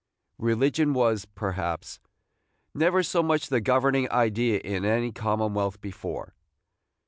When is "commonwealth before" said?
5.11-6.33